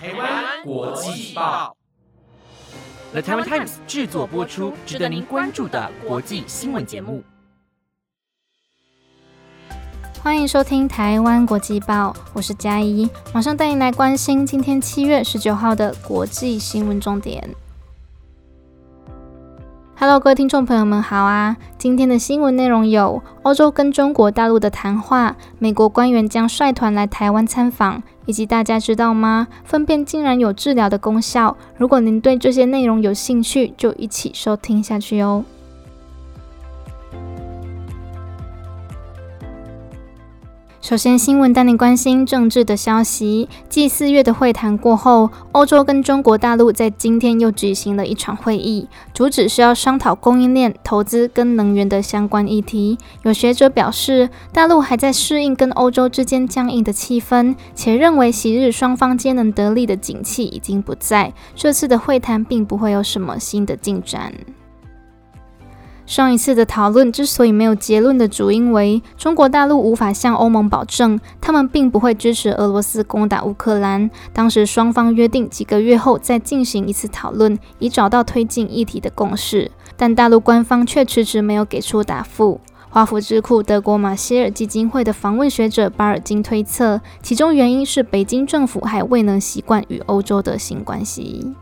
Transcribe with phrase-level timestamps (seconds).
[0.00, 1.76] 台湾国际报
[3.10, 7.24] ，The Taiwan Times 制作播出，值得您关注的国际新闻节目。
[10.22, 17.52] 欢迎收听台湾国际报，我是嘉怡，马上带您来关心今天七月十九号的国际新闻重点。
[20.00, 21.56] Hello，各位听众朋友们好啊！
[21.76, 29.48] 今天的新闻内容有：欧洲跟中国大陆的谈话，美国官员将率团来台湾参访，以及大家知道吗？
[29.64, 31.56] 粪便竟然有治疗的功效。
[31.76, 35.44] 如果您对这些内容有兴趣，就一起收听下去哦。
[40.88, 43.46] 首先，新闻带你关心政治的消息。
[43.68, 52.96] 继四月的会谈过后，欧洲跟中国大陆在今天又举行了一场会议，主旨是要商讨供应链、投资跟能源的相关议题。
[53.22, 61.34] 有学者表示，大陆还在适应跟欧洲之间僵硬的气氛，且认为昔日双方皆能得利的景气已经不在。
[61.54, 64.32] 这次的会谈并不会有什么新的进展。
[66.08, 74.10] 上一次的讨论之所以没有结论的主因为中国大陆无法向欧盟保证，他们并不会支持俄罗斯攻打乌克兰。
[74.32, 82.58] 当时双方约定几个月后再进行一次讨论，以找到推进议题的共识，但大陆官方却迟迟没有给出答复。
[82.88, 91.54] 华府智库德国马歇尔基金会的访问学者巴尔金推测，其中原因是北京政府还未能习惯与欧洲的新关系。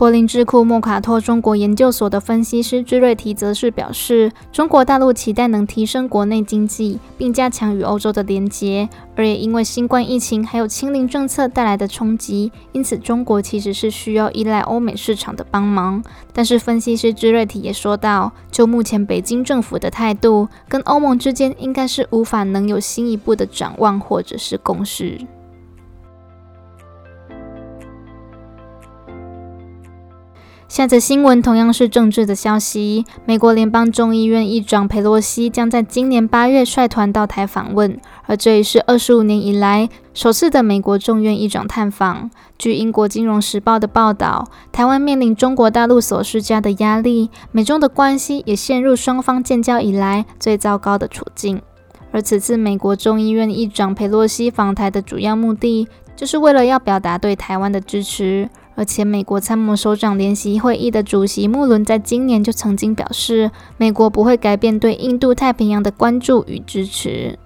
[0.00, 16.02] 柏林智库莫卡托中国研究所的分析师朱瑞提则是表示，中国大陆期待能提升国内经济，并加强与欧洲的连结，而也因为新冠疫情还有清零政策带来的冲击，因此中国其实是需要依赖欧美市场的帮忙。
[16.32, 25.20] 但是分析师朱瑞提也说到，就目前北京政府的态度，跟欧盟之间应该是无法能有新一步的展望或者是共识。
[30.70, 33.04] 下则新闻同样是政治的消息。
[33.24, 42.30] 美国联邦众议院议长佩洛西将在今年八月率团到台访问，而这也是二十五年以来首次的美国众院议长探访。
[42.56, 51.60] 据英国金融时报的报道，台湾面临中国大陆所施加的压力，美中的关系也陷入双方建交以来最糟糕的处境。
[52.12, 58.48] 而此次美国众议院议长佩洛西访台的主要目的，就是为了要表达对台湾的支持。
[58.80, 67.38] 而且，美国参谋首长联席会议的主席穆伦在今年就曾经表示，美国不会改变对印度太平洋的关注与支持。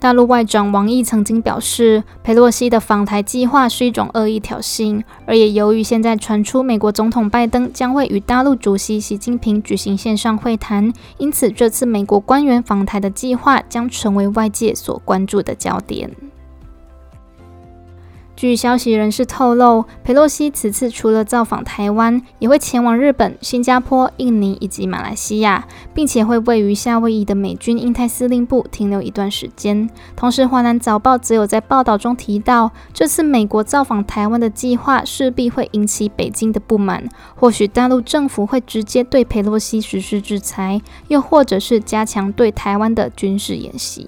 [0.00, 16.10] 大陆外长王毅曾经表示，佩洛西的访台计划是一种恶意挑衅，而也由于现在传出美国总统拜登将会与大陆主席习近平举行线上会谈，因此这次美国官员访台的计划将成为外界所关注的焦点。
[18.36, 29.88] 据消息人士透露，佩洛西此次除了造访台湾，也会前往日本、新加坡、印尼以及马来西亚，并且会位于夏威夷的美军印太司令部停留一段时间。
[30.14, 44.06] 同时，《华南早报》则有在报道中提到，这次美国造访台湾的计划势必会引起北京的不满，或许大陆政府会直接对佩洛西实施制裁，又或者是加强对台湾的军事演习。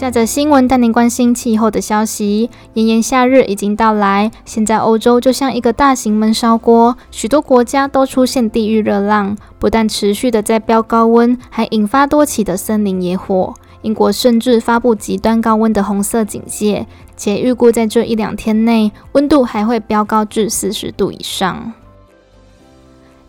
[0.00, 2.48] 下则新闻带您关心气候的消息。
[2.72, 13.52] 炎炎夏日已经到来，现在欧洲就像一个大型闷烧锅，许多国家都出现地狱热浪，不但持续的在飙高温，还引发多起的森林野火。
[13.82, 21.74] 英国甚至发布极端高温的红色警戒，且预估在这一两天内，温度还会飙高至四十度以上。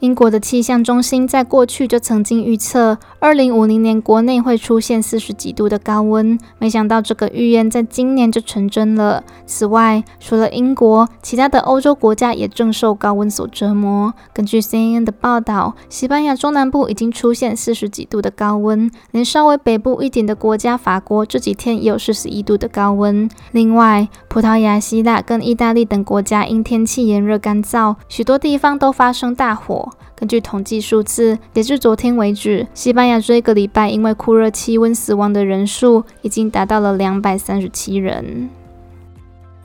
[0.00, 6.38] 英国的气象中心在过去就曾经预测，二零五零年国内会出现四十几度的高温。
[6.60, 9.24] 没想到这个预言在今年就成真了。
[9.44, 14.14] 此外，除了英国，其他的欧洲国家也正受高温所折磨。
[14.32, 23.28] 根据 CNN 的报道，西班牙中南部已经出现四十几度的高温，连稍微北部一点的国家法国这几天也有四十一度的高温。
[23.50, 29.87] 另外，葡萄牙、希腊跟意大利等国家因天气炎热干燥，许多地方都发生大火。
[30.14, 38.50] 根据统计数字，截至昨天为止，西班牙这一个礼拜因为酷热气温死亡的人数已经达到了两百三十七人。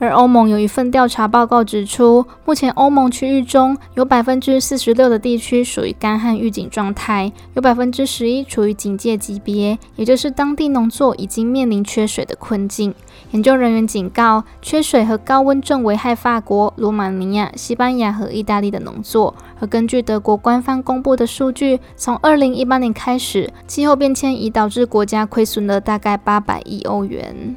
[0.03, 12.93] 而欧盟有一份调查报告指出，目前欧盟区域中有百分之四十六的地区属于干旱预警状态，有百分之十一处于警戒级别，也就是当地农作已经面临缺水的困境。
[13.31, 19.33] 研究人员警告，缺水和高温正危害法国、罗马尼亚、西班牙和意大利的农作。
[19.61, 27.55] 而根据德国官方公布的数据，从二零一八年开始，气候变迁已导致国家亏损了大概八百亿欧元。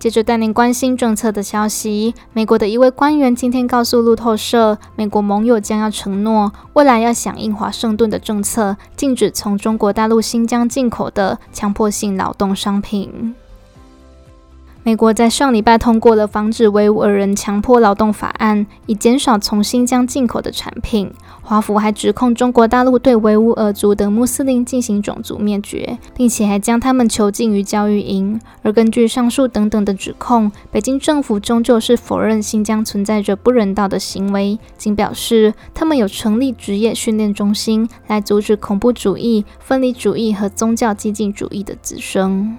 [0.00, 2.14] 接着带您关心政策的消息。
[2.32, 13.34] 美国的一位官员今天告诉路透社，美国盟友将要承诺，未来要响应华盛顿的政策，禁止从中国大陆新疆进口的强迫性劳动商品。
[14.82, 21.12] 美国在上礼拜通过了防止维吾尔人强迫劳动法案，以减少从新疆进口的产品。
[21.42, 28.40] 华府还指控中国大陆对维吾尔族等穆斯林进行种族灭绝，并且还将他们囚禁于教育营。
[28.62, 42.56] 而根据上述等等的指控，北京政府终究是否认新疆存在着不人道的行为，仅表示他们有成立职业训练中心，来阻止恐怖主义、分离主义和宗教激进主义的滋生。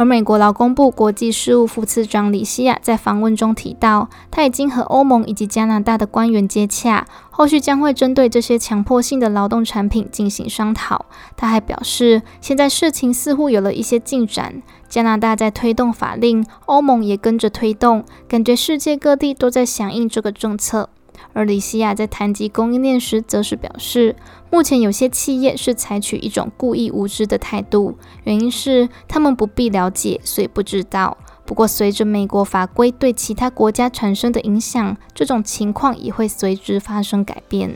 [0.00, 11.04] 而美国劳工部国际事务副次长李西亚在访问中提到，他已经和欧盟以及加拿大的官员接洽，后续将会针对这些强迫性的劳动产品进行商讨。
[11.36, 20.88] 他还表示，现在事情似乎有了一些进展，加拿大在推动法令，欧盟也跟着推动，感觉世界各地都在响应这个政策。
[21.32, 24.16] 而李西亚在谈及供应链时，则是表示，
[24.50, 31.16] 目前有些企业是采取一种故意无知的态度，原因是他们不必了解，所以不知道。
[31.46, 37.74] 不过，随着美国法规对其他国家产生的影响，这种情况也会随之发生改变。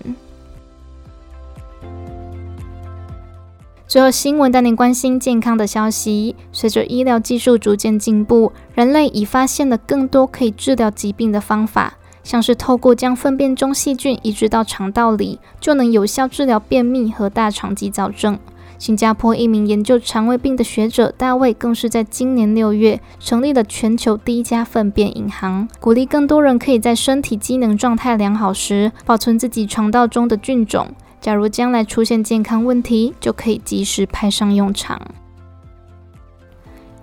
[3.87, 6.35] 最后，新闻带您关心健康的消息。
[6.53, 11.95] 随着医疗技术逐渐进步，人类已发现了更多可以治疗疾病的方法。
[12.25, 18.37] 像是透过将粪便中细菌移植到肠道里，就能有效治疗便秘和大肠肌躁症。
[18.77, 30.89] 新加坡一名研究肠胃病的学者大卫，更是在今年六月成立了全球第一家粪便银行，鼓励更多人可以在身体机能状态良好时保存自己肠道中的菌种。
[31.21, 35.01] 假如将来出现健康问题，就可以及时派上用场。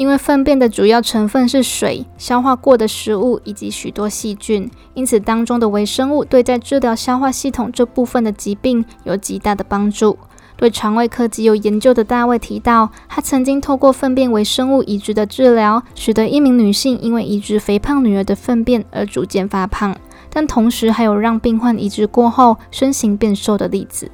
[0.02, 10.18] 因为粪便的主要成分是水、消化过的食物以及许多细菌，因此当中的微生物对在治疗消化系统这部分的疾病有极大的帮助。
[10.58, 19.96] 对肠胃科极有研究的大卫提到，他曾经透过粪便微生物移植的治疗，使得一名女性因为移植肥胖女儿的粪便而逐渐发胖，
[20.32, 24.10] 但同时还有让病患移植过后身形变瘦的例子。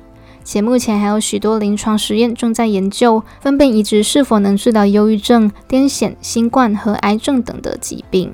[0.48, 8.32] 且目前还有许多临床实验正在研究分辨移植是否能治疗忧郁症、癫痫、新冠和癌症等的疾病。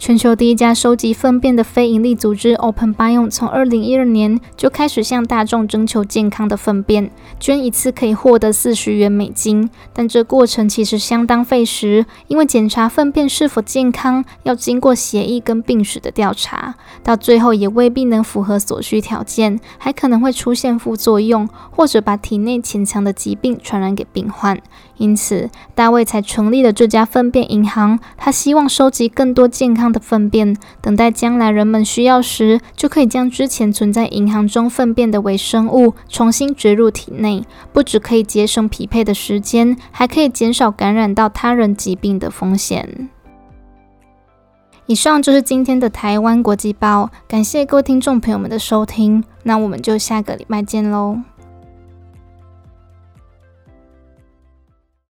[0.00, 9.68] 全球第一家收集粪便的非营利组织 Open biom 从二零一二年就开始向大众征求健康的粪便，捐一次可以获得四十元美金。
[9.92, 24.58] 但这过程其实相当费时，因为检查粪便是否健康要经过协议跟病史的调查，到最后也未必能符合所需条件，还可能会出现副作用，或者把体内潜藏的疾病传染给病患。
[24.96, 27.98] 因此，大卫才成立了这家粪便银行。
[28.18, 37.44] 他希望收集更多健康的粪便，等待将来人们需要时，就可以将之前存在银行中粪便的微生物重新植入体内。
[37.72, 43.08] 不只可以节省匹配的时间，还可以减少感染到他人疾病的风险。
[44.86, 49.22] 以上就是今天的台湾国际报，感谢各位听众朋友们的收听。
[49.44, 51.20] 那我们就下个礼拜见喽。